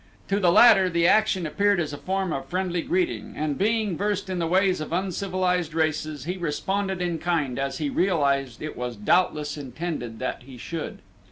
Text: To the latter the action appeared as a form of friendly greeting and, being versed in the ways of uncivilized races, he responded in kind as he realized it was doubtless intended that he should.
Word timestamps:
To 0.29 0.39
the 0.39 0.51
latter 0.51 0.89
the 0.89 1.05
action 1.07 1.45
appeared 1.45 1.79
as 1.79 1.93
a 1.93 1.97
form 1.99 2.33
of 2.33 2.47
friendly 2.47 2.81
greeting 2.81 3.35
and, 3.37 3.55
being 3.55 3.95
versed 3.95 4.31
in 4.31 4.39
the 4.39 4.47
ways 4.47 4.81
of 4.81 4.91
uncivilized 4.91 5.75
races, 5.75 6.23
he 6.23 6.37
responded 6.37 7.03
in 7.03 7.19
kind 7.19 7.59
as 7.59 7.77
he 7.77 7.87
realized 7.91 8.63
it 8.63 8.75
was 8.75 8.95
doubtless 8.95 9.57
intended 9.59 10.17
that 10.17 10.41
he 10.47 10.57
should. 10.57 11.03